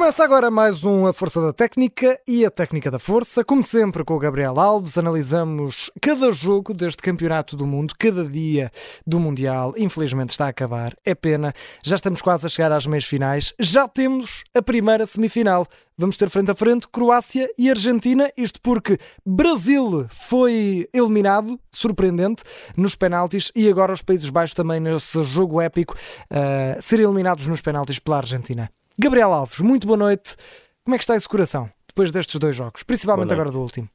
[0.00, 3.44] Começa agora mais um A Força da Técnica e a Técnica da Força.
[3.44, 8.72] Como sempre, com o Gabriel Alves, analisamos cada jogo deste Campeonato do Mundo, cada dia
[9.06, 9.74] do Mundial.
[9.76, 11.52] Infelizmente está a acabar, é pena.
[11.84, 13.52] Já estamos quase a chegar às meias finais.
[13.60, 15.66] Já temos a primeira semifinal.
[15.98, 22.42] Vamos ter frente a frente Croácia e Argentina, isto porque Brasil foi eliminado, surpreendente,
[22.74, 25.94] nos penaltis e agora os Países Baixos também nesse jogo épico,
[26.32, 28.70] uh, ser eliminados nos penaltis pela Argentina.
[28.98, 30.36] Gabriel Alves, muito boa noite.
[30.84, 33.88] Como é que está esse coração depois destes dois jogos, principalmente agora do último?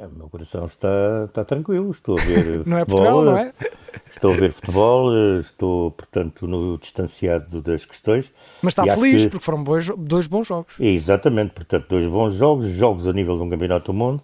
[0.00, 0.88] É, o meu coração está,
[1.26, 3.52] está tranquilo, estou a ver não é Portugal, não é?
[4.10, 8.32] Estou a ver futebol, estou, portanto, no distanciado das questões.
[8.62, 9.30] Mas está feliz, que...
[9.30, 10.74] porque foram dois, dois bons jogos.
[10.80, 14.22] Exatamente, portanto, dois bons jogos, jogos a nível de um campeonato do mundo,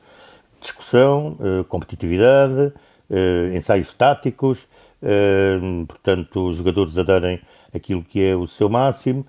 [0.60, 2.72] discussão, eh, competitividade,
[3.10, 4.66] eh, ensaios táticos,
[5.02, 7.40] eh, portanto, os jogadores a darem
[7.74, 9.26] aquilo que é o seu máximo,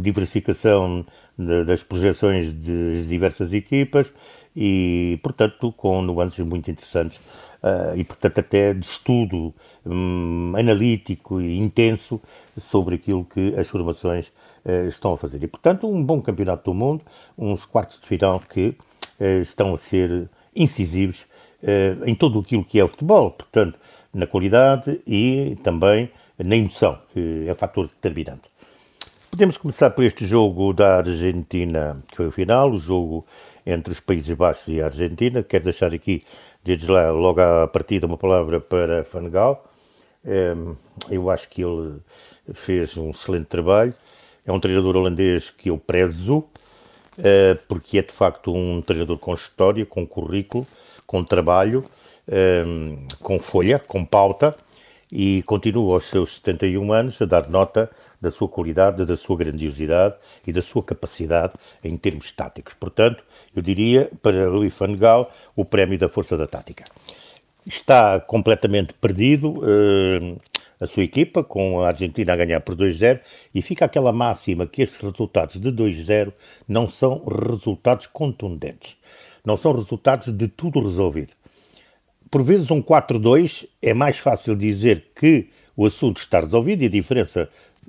[0.00, 1.04] diversificação
[1.66, 4.12] das projeções das diversas equipas
[4.54, 7.18] e, portanto, com nuances muito interessantes
[7.62, 9.54] uh, e, portanto, até de estudo
[9.84, 12.20] um, analítico e intenso
[12.58, 14.28] sobre aquilo que as formações
[14.64, 15.42] uh, estão a fazer.
[15.42, 17.02] E, portanto, um bom campeonato do mundo,
[17.36, 18.74] uns quartos de final que
[19.42, 21.26] estão a ser incisivos
[22.04, 23.78] em todo aquilo que é o futebol, portanto,
[24.12, 28.51] na qualidade e também na emoção, que é fator determinante.
[29.32, 33.26] Podemos começar por este jogo da Argentina, que foi o final, o jogo
[33.64, 35.42] entre os Países Baixos e a Argentina.
[35.42, 36.20] Quero deixar aqui,
[36.62, 39.64] desde lá, logo à partida, uma palavra para Fangal.
[40.22, 40.74] Ehm,
[41.10, 41.98] eu acho que ele
[42.52, 43.94] fez um excelente trabalho.
[44.44, 46.44] É um treinador holandês que eu prezo,
[47.16, 50.66] eh, porque é de facto um treinador com história, com currículo,
[51.06, 51.82] com trabalho,
[52.28, 54.54] ehm, com folha, com pauta
[55.12, 60.16] e continua aos seus 71 anos a dar nota da sua qualidade, da sua grandiosidade
[60.46, 61.52] e da sua capacidade
[61.84, 62.72] em termos táticos.
[62.72, 63.22] Portanto,
[63.54, 66.84] eu diria para Louis van Gaal o prémio da força da tática.
[67.66, 70.40] Está completamente perdido uh,
[70.80, 73.20] a sua equipa, com a Argentina a ganhar por 2-0,
[73.54, 76.32] e fica aquela máxima que estes resultados de 2-0
[76.66, 78.96] não são resultados contundentes,
[79.44, 81.34] não são resultados de tudo resolvido
[82.32, 86.88] por vezes um 4-2 é mais fácil dizer que o assunto está resolvido e a
[86.88, 87.46] diferença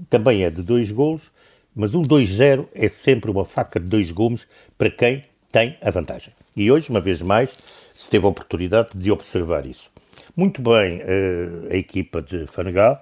[0.09, 1.31] também é de dois golos,
[1.73, 4.45] mas um 2-0 é sempre uma faca de dois gumes
[4.77, 6.33] para quem tem a vantagem.
[6.57, 7.51] E hoje, uma vez mais,
[7.93, 9.89] se teve a oportunidade de observar isso.
[10.35, 13.01] Muito bem uh, a equipa de Fanegal,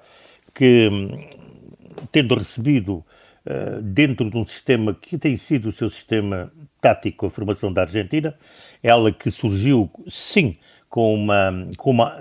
[0.53, 0.89] que
[2.11, 3.03] tendo recebido
[3.47, 7.81] uh, dentro de um sistema que tem sido o seu sistema tático, a formação da
[7.81, 8.35] Argentina,
[8.83, 10.55] ela que surgiu, sim,
[10.91, 12.17] com uma, com uma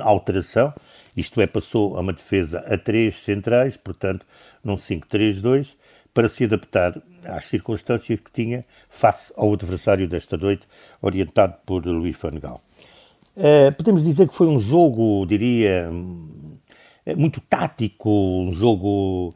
[0.00, 0.72] alteração,
[1.14, 4.24] isto é, passou a uma defesa a três centrais, portanto,
[4.64, 5.76] num 5-3-2,
[6.14, 10.66] para se adaptar às circunstâncias que tinha face ao adversário desta noite,
[11.02, 12.30] orientado por Luís Van.
[12.30, 15.90] Uh, podemos dizer que foi um jogo, diria,
[17.18, 19.28] muito tático, um jogo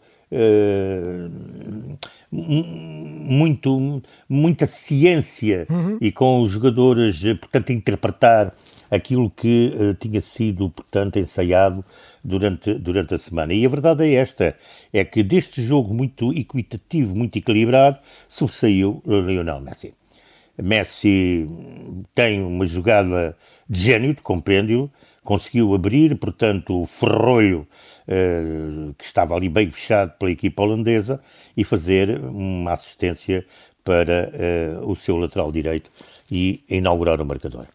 [2.33, 5.99] muito, muita ciência uhum.
[6.01, 8.55] e com os jogadores, portanto, a interpretar
[8.91, 11.85] aquilo que uh, tinha sido, portanto, ensaiado
[12.23, 13.55] durante, durante a semana.
[13.55, 14.55] E a verdade é esta,
[14.93, 17.99] é que deste jogo muito equitativo, muito equilibrado,
[18.29, 19.95] sobressaiu Lionel Messi.
[20.61, 21.47] Messi
[22.15, 23.37] tem uma jogada
[23.69, 24.91] de gênio, de compêndio,
[25.31, 27.65] conseguiu abrir, portanto, o ferrolho
[28.09, 31.21] uh, que estava ali bem fechado pela equipa holandesa
[31.57, 33.47] e fazer uma assistência
[33.85, 34.29] para
[34.83, 35.89] uh, o seu lateral direito
[36.33, 37.67] e inaugurar o marcador.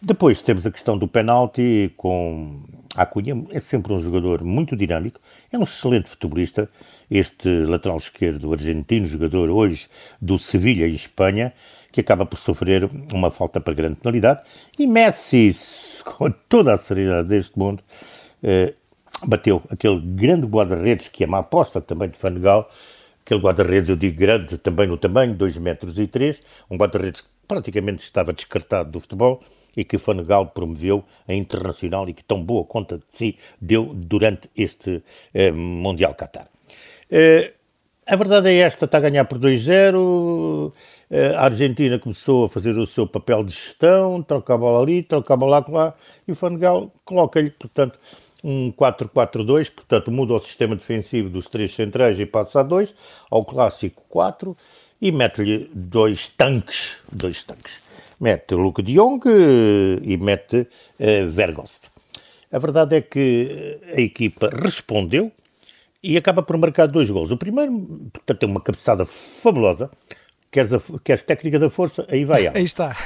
[0.00, 2.60] Depois temos a questão do penalti com
[2.94, 5.18] a Cunha, é sempre um jogador muito dinâmico,
[5.50, 6.68] é um excelente futebolista,
[7.10, 9.88] este lateral esquerdo argentino, jogador hoje
[10.22, 11.52] do Sevilha em Espanha,
[11.90, 14.42] que acaba por sofrer uma falta para grande penalidade,
[14.78, 15.52] e Messi,
[16.06, 17.82] com toda a seriedade deste mundo,
[18.42, 18.74] eh,
[19.26, 22.70] bateu aquele grande guarda-redes, que é uma aposta também de Fanegal,
[23.24, 26.38] aquele guarda-redes, eu digo grande também no tamanho, 2 metros e 3,
[26.70, 29.42] um guarda-redes que praticamente estava descartado do futebol,
[29.76, 34.48] e que Fanegal promoveu a internacional e que tão boa conta de si deu durante
[34.56, 35.02] este
[35.34, 36.48] eh, Mundial Qatar.
[37.10, 37.52] Eh,
[38.06, 40.78] a verdade é esta, está a ganhar por 2-0, eh,
[41.10, 45.34] a Argentina começou a fazer o seu papel de gestão, troca a bola ali, troca
[45.34, 45.94] a bola lá,
[46.26, 47.98] e o Fanegal coloca-lhe, portanto,
[48.42, 52.94] um 4-4-2, portanto muda o sistema defensivo dos três centrais e passa a dois,
[53.30, 54.56] ao clássico 4,
[55.00, 57.86] e mete-lhe dois tanques, dois tanques
[58.20, 60.66] mete Luke de Jong eh, e mete
[60.98, 61.88] uh, Vergost.
[62.50, 65.32] A verdade é que a equipa respondeu
[66.02, 67.30] e acaba por marcar dois gols.
[67.30, 67.72] O primeiro,
[68.12, 69.90] portanto, é uma cabeçada fabulosa.
[70.56, 72.06] Queres, a, queres técnica da força?
[72.08, 72.56] Aí vai ela.
[72.56, 72.96] Aí está.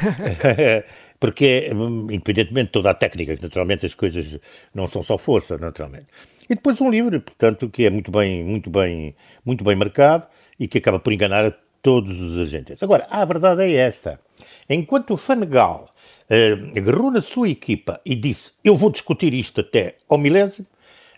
[1.19, 1.69] Porque,
[2.09, 4.39] independentemente de toda a técnica, que naturalmente as coisas
[4.73, 6.05] não são só força, naturalmente.
[6.49, 10.29] E depois um livro, portanto, que é muito bem, muito bem, muito bem marcado
[10.61, 11.53] e que acaba por enganar
[11.83, 12.81] todos os agentes.
[12.85, 14.21] Agora, a verdade é esta.
[14.69, 15.91] Enquanto o Fanegal
[16.31, 20.69] uh, agarrou na sua equipa e disse eu vou discutir isto até ao milésimo,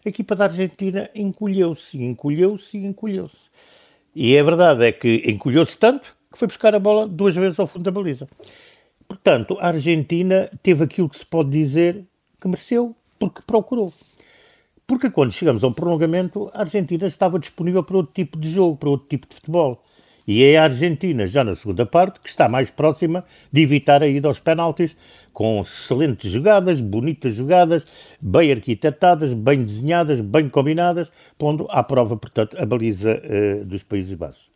[0.02, 3.50] a equipa da Argentina encolheu-se, encolheu-se e encolheu-se.
[4.16, 7.66] E a verdade é que encolheu-se tanto que foi buscar a bola duas vezes ao
[7.66, 8.28] fundo da baliza.
[9.06, 12.04] Portanto, a Argentina teve aquilo que se pode dizer
[12.40, 13.92] que mereceu, porque procurou.
[14.86, 18.90] Porque quando chegamos ao prolongamento, a Argentina estava disponível para outro tipo de jogo, para
[18.90, 19.82] outro tipo de futebol.
[20.26, 24.06] E é a Argentina, já na segunda parte, que está mais próxima de evitar a
[24.06, 24.96] ida aos penaltis,
[25.32, 32.56] com excelentes jogadas, bonitas jogadas, bem arquitetadas, bem desenhadas, bem combinadas, pondo à prova, portanto,
[32.60, 34.51] a baliza uh, dos Países Baixos.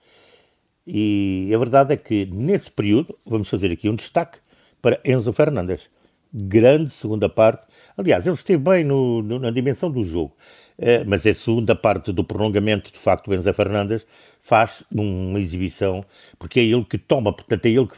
[0.87, 4.39] E a verdade é que, nesse período, vamos fazer aqui um destaque
[4.81, 5.89] para Enzo Fernandes.
[6.33, 7.65] Grande segunda parte.
[7.97, 10.37] Aliás, ele esteve bem no, no, na dimensão do jogo.
[10.79, 14.07] Uh, mas a segunda parte do prolongamento, de facto, Enzo Fernandes
[14.41, 16.05] faz uma exibição,
[16.39, 17.97] porque é ele que toma, portanto, é ele que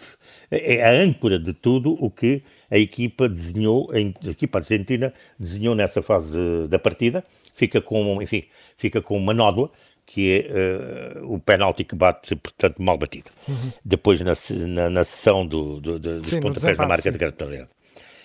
[0.50, 6.02] é a âncora de tudo o que a equipa desenhou, a equipa argentina desenhou nessa
[6.02, 6.38] fase
[6.68, 7.24] da partida,
[7.54, 8.44] fica com, enfim,
[8.76, 9.70] fica com uma nódoa,
[10.04, 13.30] que é uh, o penalti que bate, portanto, mal batido.
[13.46, 13.72] Uhum.
[13.84, 14.32] Depois na,
[14.66, 17.36] na, na sessão do, do, do, dos sim, pontapés da marca de grande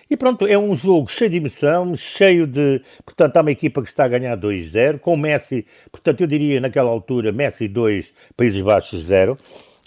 [0.09, 2.81] e pronto, é um jogo cheio de emoção, cheio de.
[3.05, 6.89] Portanto, há uma equipa que está a ganhar 2-0, com Messi, portanto, eu diria naquela
[6.89, 9.35] altura, Messi 2, Países Baixos 0.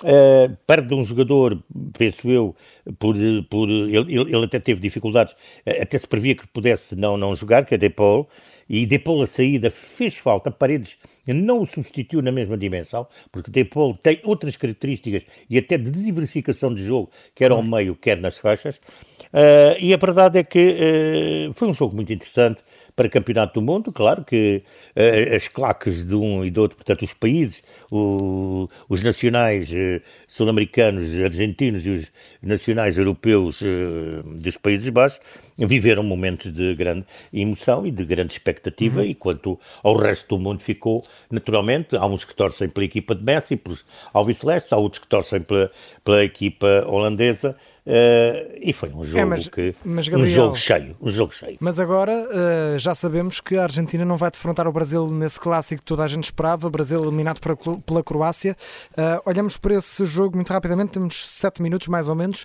[0.05, 1.59] Uh, perde um jogador,
[1.97, 2.55] penso eu,
[2.99, 3.17] por,
[3.49, 5.35] por ele, ele até teve dificuldades,
[5.65, 8.29] eh, até se previa que pudesse não, não jogar, que é Depol,
[8.69, 13.95] e Depol a saída fez falta, Paredes não o substituiu na mesma dimensão, porque Depol
[13.95, 18.77] tem outras características e até de diversificação de jogo, quer ao meio, quer nas faixas,
[18.77, 22.63] uh, e a verdade é que uh, foi um jogo muito interessante,
[22.97, 24.63] para Campeonato do Mundo, claro que
[24.97, 27.63] uh, as claques de um e do outro, portanto, os países,
[27.93, 32.13] o, os nacionais uh, sul-americanos, argentinos e os
[32.43, 35.21] nacionais europeus uh, dos Países Baixos,
[35.59, 39.07] viveram momentos de grande emoção e de grande expectativa, uhum.
[39.07, 43.23] e quanto ao resto do mundo ficou, naturalmente, há uns que torcem pela equipa de
[43.23, 43.79] Messi, por
[44.15, 44.41] Alves
[44.73, 45.71] há outros que torcem pela,
[46.03, 47.55] pela equipa holandesa,
[47.87, 51.33] Uh, e foi um jogo é, mas, que mas Gabriel, um jogo cheio, um jogo
[51.33, 51.57] cheio.
[51.61, 55.81] Mas agora uh, já sabemos que a Argentina não vai defrontar o Brasil nesse clássico
[55.81, 58.57] que toda a gente esperava, Brasil eliminado para, pela Croácia.
[58.93, 62.45] Uh, olhamos para esse jogo muito rapidamente, temos sete minutos mais ou menos.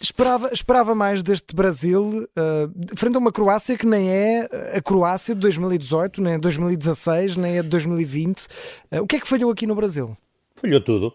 [0.00, 5.34] Esperava, esperava mais deste Brasil uh, frente a uma Croácia que nem é a Croácia
[5.34, 8.42] de 2018, nem é 2016, nem é de 2020.
[8.92, 10.16] Uh, o que é que falhou aqui no Brasil?
[10.54, 11.12] Falhou tudo.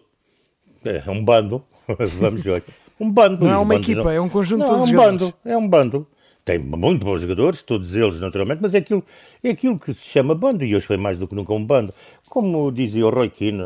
[0.84, 1.64] É um bando
[2.18, 2.62] Vamos ver.
[3.00, 3.44] Um bando.
[3.44, 4.10] Não é uma equipa, não...
[4.10, 5.18] é um conjunto não, de é um jogadores.
[5.18, 6.06] bando, é um bando.
[6.44, 9.02] Tem muito bons jogadores, todos eles naturalmente, mas é aquilo,
[9.42, 11.92] é aquilo que se chama bando, e hoje foi mais do que nunca um bando.
[12.28, 13.62] Como dizia o Roy Keane,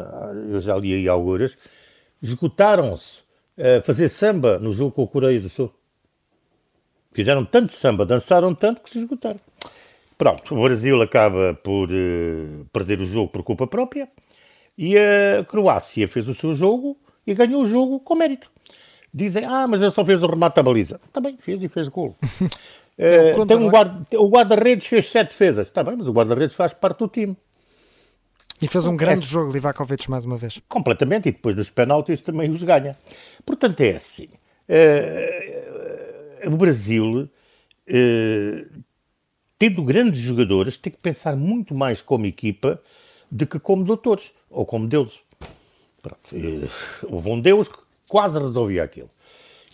[0.49, 1.59] eu já li aí algumas,
[2.23, 3.23] esgotaram-se
[3.59, 5.73] a fazer samba no jogo com a Coreia do Sul.
[7.11, 9.41] Fizeram tanto samba, dançaram tanto que se esgotaram.
[10.17, 14.09] Pronto, o Brasil acaba por uh, perder o jogo por culpa própria
[14.77, 16.97] e a Croácia fez o seu jogo
[17.29, 18.51] e ganhou o jogo com mérito.
[19.13, 20.99] Dizem, ah, mas ele só fez o remate da baliza.
[21.13, 22.17] Também fez e fez gol.
[22.97, 25.69] é, tem um guarda, o guarda-redes fez sete defesas.
[25.69, 27.37] Está bem, mas o guarda-redes faz parte do time.
[28.63, 30.59] E fez um grande é, jogo, Livakovic, mais uma vez.
[30.69, 32.93] Completamente, e depois nos penaltis também os ganha.
[33.45, 34.29] Portanto, é assim.
[34.69, 37.29] Uh, o Brasil,
[37.89, 38.83] uh,
[39.59, 42.81] tendo grandes jogadores, tem que pensar muito mais como equipa
[43.31, 45.28] do que como doutores, ou como deuses.
[46.03, 46.71] Pronto,
[47.09, 47.79] houve um Deus que
[48.09, 49.09] quase resolvia aquilo.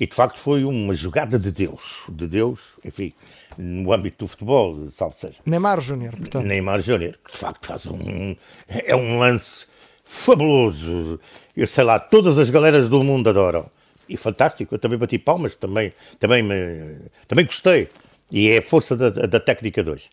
[0.01, 3.13] E de facto foi uma jogada de Deus, de Deus, enfim,
[3.57, 5.39] no âmbito do futebol, salve seja.
[5.47, 6.45] Neymar Júnior, portanto.
[6.45, 8.35] Neymar Júnior, que de facto faz um.
[8.69, 9.67] É um lance
[10.05, 11.21] fabuloso.
[11.57, 13.71] Eu sei lá, todas as galeras do mundo adoram.
[14.09, 17.89] E fantástico, eu também bati palmas, também, também, me, também gostei.
[18.31, 20.11] E é a força da, da técnica 2.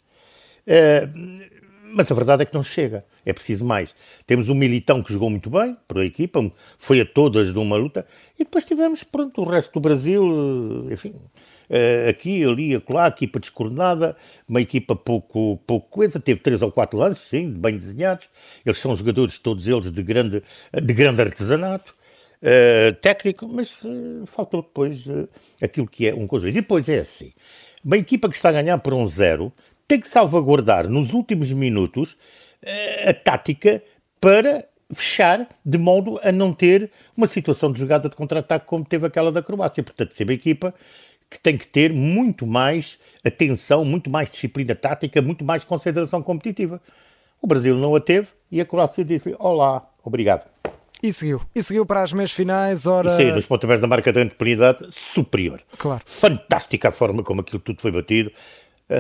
[0.68, 1.10] É,
[1.94, 3.94] mas a verdade é que não chega, é preciso mais.
[4.26, 6.46] Temos um Militão que jogou muito bem para a equipa,
[6.78, 8.06] foi a todas de uma luta,
[8.40, 10.24] e depois tivemos, pronto, o resto do Brasil,
[10.90, 11.14] eh, enfim,
[11.70, 14.16] eh, aqui, ali, acolá, equipa descoordenada,
[14.48, 18.30] uma equipa pouco, pouco coisa, teve três ou quatro lances, sim, bem desenhados,
[18.66, 20.44] eles são jogadores, todos eles, de grande,
[20.74, 21.96] de grande artesanato,
[22.42, 25.30] uh, técnico, mas uh, faltou depois uh,
[25.62, 26.50] aquilo que é um conjunto.
[26.50, 27.32] E depois é assim,
[27.84, 29.52] uma equipa que está a ganhar por um zero,
[29.92, 32.14] tem que salvaguardar nos últimos minutos
[32.64, 33.84] uh, a tática
[34.22, 39.06] para fechar de modo a não ter uma situação de jogada de contra-ataque como teve
[39.06, 39.84] aquela da Croácia.
[39.84, 40.74] Portanto, ser uma equipa
[41.30, 46.82] que tem que ter muito mais atenção, muito mais disciplina tática, muito mais concentração competitiva.
[47.42, 50.46] O Brasil não a teve e a Croácia disse Olá, obrigado.
[51.04, 51.42] E seguiu.
[51.54, 53.12] E seguiu para as meias finais, ora...
[53.12, 55.62] E saiu dos pontapés da marca de penalidade superior.
[55.78, 56.02] Claro.
[56.06, 58.32] Fantástica a forma como aquilo tudo foi batido.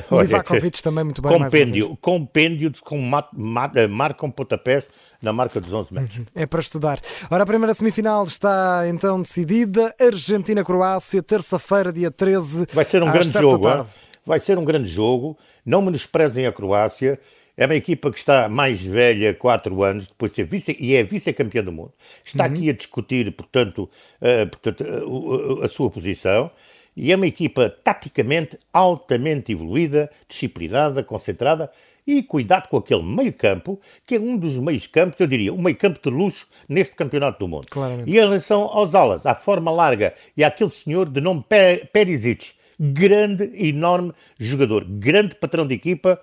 [0.09, 1.37] O Livakovic também muito bem.
[1.37, 4.85] Compêndio, compêndio com mat, mat, eh, marcam pontapés
[5.21, 6.17] na marca dos 11 metros.
[6.17, 6.25] Uhum.
[6.33, 7.01] É para estudar.
[7.29, 9.93] Ora, a primeira semifinal está então decidida.
[9.99, 12.67] Argentina-Croácia, terça-feira, dia 13.
[12.73, 13.87] Vai ser um grande jogo.
[14.25, 15.37] Vai ser um grande jogo.
[15.65, 17.19] Não menosprezem a Croácia.
[17.57, 21.03] É uma equipa que está mais velha, 4 anos, depois de ser vice, e é
[21.03, 21.91] vice-campeã do mundo.
[22.23, 22.53] Está uhum.
[22.53, 23.89] aqui a discutir, portanto,
[24.21, 26.49] uh, portanto uh, a sua posição.
[26.95, 31.71] E é uma equipa taticamente altamente evoluída, disciplinada, concentrada
[32.05, 36.09] e cuidado com aquele meio-campo, que é um dos meios-campos, eu diria, um meio-campo de
[36.09, 37.67] luxo neste campeonato do mundo.
[37.69, 38.09] Claramente.
[38.09, 41.45] E em relação aos alas, à forma larga e àquele senhor de nome
[41.93, 46.19] Perisic, grande, enorme jogador, grande patrão de equipa,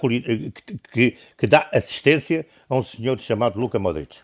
[0.00, 0.52] que,
[0.92, 4.18] que, que dá assistência a um senhor chamado Luka Modric.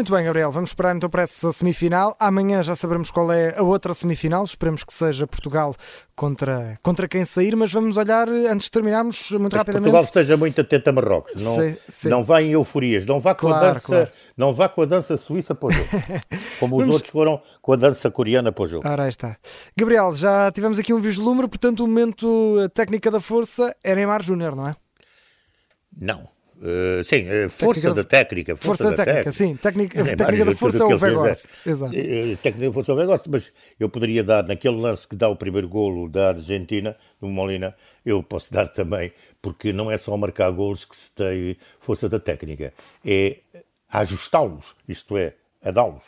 [0.00, 2.16] Muito bem, Gabriel, vamos esperar então para essa semifinal.
[2.20, 4.44] Amanhã já saberemos qual é a outra semifinal.
[4.44, 5.74] Esperemos que seja Portugal
[6.14, 9.90] contra, contra quem sair, mas vamos olhar, antes de terminarmos, muito mas rapidamente.
[9.90, 11.42] Portugal esteja muito atento a Marrocos.
[11.42, 12.08] Não, sim, sim.
[12.08, 14.10] não vá em euforias, não vá com claro, a dança, claro.
[14.36, 15.88] não vá com a dança suíça para o jogo.
[16.60, 16.94] Como os vamos...
[16.94, 18.88] outros foram com a dança coreana para o jogo.
[18.88, 19.36] Ora, aí está.
[19.76, 24.54] Gabriel, já tivemos aqui um vislumbre, portanto, o momento técnica da força é Neymar Júnior,
[24.54, 24.76] não é?
[26.00, 26.37] Não.
[26.60, 28.56] Uh, sim, uh, força da técnica.
[28.56, 29.56] Força, força da, da técnica, técnica, sim.
[29.56, 31.46] Técnica, é, técnica da força é o Weghorst.
[31.64, 31.94] Exato.
[31.94, 35.28] Uh, técnica da força é o Weghorst, mas eu poderia dar, naquele lance que dá
[35.28, 40.16] o primeiro golo da Argentina, do Molina, eu posso dar também, porque não é só
[40.16, 42.72] marcar golos que se tem força da técnica,
[43.04, 43.38] é
[43.88, 46.04] ajustá-los, isto é, a dá-los.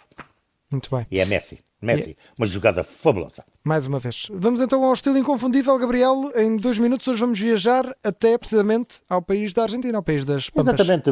[0.71, 1.07] Muito bem.
[1.11, 1.59] E é Messi.
[1.83, 3.43] Messi, uma jogada fabulosa.
[3.65, 4.29] Mais uma vez.
[4.33, 6.31] Vamos então ao estilo inconfundível, Gabriel.
[6.37, 10.51] Em dois minutos hoje vamos viajar até precisamente ao país da Argentina, ao país das
[10.51, 10.75] Pampas.
[10.75, 11.11] Exatamente.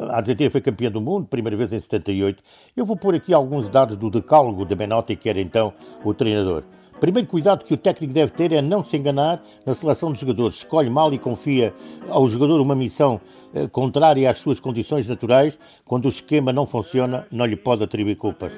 [0.00, 2.42] A Argentina foi campeã do mundo, primeira vez em 78.
[2.76, 6.62] Eu vou pôr aqui alguns dados do decálogo de Menotti, que era então o treinador.
[7.00, 10.56] Primeiro cuidado que o técnico deve ter é não se enganar na seleção de jogadores.
[10.56, 11.72] Escolhe mal e confia
[12.08, 13.20] ao jogador uma missão
[13.54, 15.56] eh, contrária às suas condições naturais.
[15.84, 18.52] Quando o esquema não funciona, não lhe pode atribuir culpas.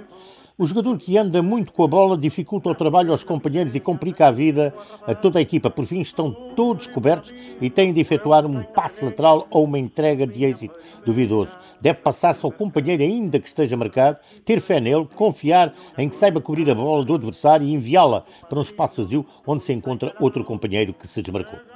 [0.60, 4.26] O jogador que anda muito com a bola dificulta o trabalho aos companheiros e complica
[4.26, 4.74] a vida
[5.06, 5.70] a toda a equipa.
[5.70, 10.26] Por fim, estão todos cobertos e têm de efetuar um passe lateral ou uma entrega
[10.26, 11.56] de êxito duvidoso.
[11.80, 16.42] Deve passar-se ao companheiro, ainda que esteja marcado, ter fé nele, confiar em que saiba
[16.42, 20.44] cobrir a bola do adversário e enviá-la para um espaço vazio onde se encontra outro
[20.44, 21.69] companheiro que se desmarcou.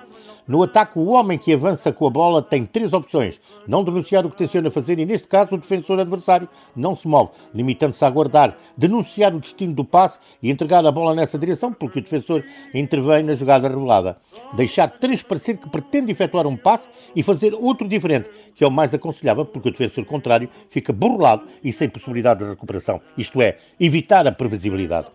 [0.47, 3.41] No ataque, o homem que avança com a bola tem três opções.
[3.67, 6.47] Não denunciar o que tenciona fazer e, neste caso, o defensor adversário
[6.77, 11.15] não se move, limitando-se a aguardar, denunciar o destino do passe e entregar a bola
[11.15, 14.19] nessa direção, porque o defensor intervém na jogada revelada.
[14.53, 18.93] Deixar transparecer que pretende efetuar um passe e fazer outro diferente, que é o mais
[18.93, 23.01] aconselhável, porque o defensor contrário fica burlado e sem possibilidade de recuperação.
[23.17, 25.07] Isto é, evitar a previsibilidade.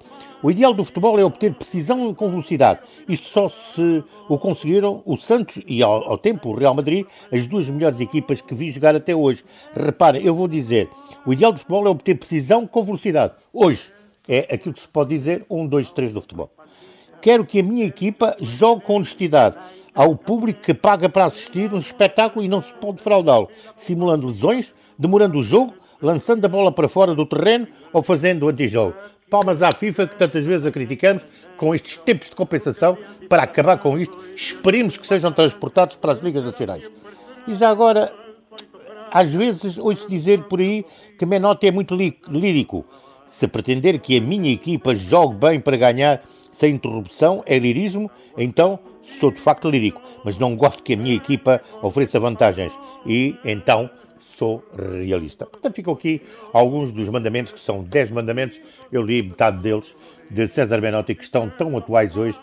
[0.42, 2.80] O ideal do futebol é obter precisão com velocidade.
[3.10, 7.48] Isto só se o conseguiram o Santos e, ao, ao, tempo, o Real Madrid, as
[7.48, 9.44] duas melhores equipas que vi jogar até hoje.
[9.76, 10.90] Reparem, eu vou dizer,
[11.26, 13.34] o ideal do futebol é obter precisão com velocidade.
[13.54, 13.84] Hoje
[14.28, 16.52] é aquilo que se pode dizer um, dois, três do futebol.
[17.22, 19.58] Quero que a minha equipa jogue com honestidade
[19.94, 24.74] ao público que paga para assistir um espetáculo e não se pode fraudá-lo, simulando lesões,
[24.98, 28.96] demorando o jogo, lançando a bola para fora do terreno ou fazendo o antijogo.
[29.30, 31.24] Palmas à FIFA, que tantas vezes a criticamos,
[31.56, 36.20] com estes tempos de compensação, para acabar com isto, esperemos que sejam transportados para as
[36.20, 36.90] ligas nacionais.
[37.48, 38.12] E já agora,
[39.12, 40.86] às vezes ouço dizer por aí
[41.18, 42.86] que Menotti é muito lírico.
[43.28, 48.80] Se pretender que a minha equipa jogue bem para ganhar sem interrupção é lirismo, então
[49.20, 50.02] sou de facto lírico.
[50.26, 52.74] Mas não gosto que a minha equipa ofereça vantagens.
[53.06, 53.90] E então
[54.40, 54.64] sou
[55.04, 55.46] realista.
[55.46, 56.22] Portanto, ficam aqui
[56.54, 59.94] alguns dos mandamentos, que são 10 mandamentos, eu li metade deles,
[60.32, 62.40] de César Benotti, que estão tão atuais hoje,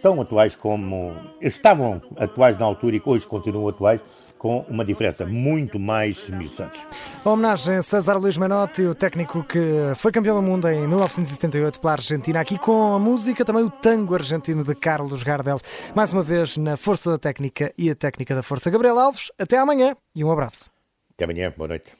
[0.00, 4.00] tão atuais como estavam atuais na altura e hoje continuam atuais,
[4.38, 6.78] com uma diferença muito mais esmiuçante.
[7.24, 11.80] Uma homenagem a César Luís Menotti, o técnico que foi campeão do mundo em 1978
[11.80, 15.58] pela Argentina, aqui com a música, também o tango argentino de Carlos Gardel.
[15.94, 18.70] Mais uma vez na Força da Técnica e a Técnica da Força.
[18.70, 20.75] Gabriel Alves, até amanhã e um abraço.
[21.16, 21.96] Até amanhã, boa noite.